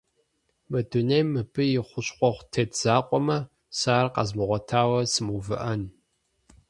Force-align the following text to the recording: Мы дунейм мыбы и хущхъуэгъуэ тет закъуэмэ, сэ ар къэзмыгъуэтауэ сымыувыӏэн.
Мы 0.71 0.79
дунейм 0.89 1.27
мыбы 1.33 1.63
и 1.79 1.81
хущхъуэгъуэ 1.87 2.47
тет 2.51 2.71
закъуэмэ, 2.81 3.37
сэ 3.79 3.89
ар 3.99 4.07
къэзмыгъуэтауэ 4.13 4.99
сымыувыӏэн. 5.11 5.81